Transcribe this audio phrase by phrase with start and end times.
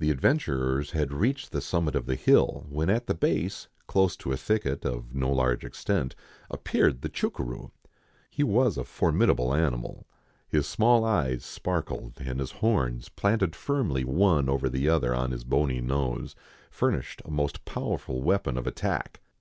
[0.00, 4.32] The adventurers had reached the summit of the hill, when at the base, close to
[4.32, 6.16] a thicket, of no large extent,
[6.50, 7.70] appeared the chucuroo.
[8.32, 10.08] He was a formidable animal;
[10.48, 15.44] his small eyes sparkled, and his horns, planted firmly one over the other on his
[15.44, 16.34] bony nose,
[16.72, 19.20] furnished a most powerful weapon of attack.